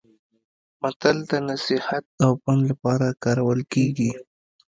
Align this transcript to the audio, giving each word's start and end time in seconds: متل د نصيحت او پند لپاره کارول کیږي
متل 0.81 1.17
د 1.31 1.31
نصيحت 1.49 2.05
او 2.23 2.31
پند 2.43 2.61
لپاره 2.69 3.07
کارول 3.23 3.59
کیږي 3.73 4.11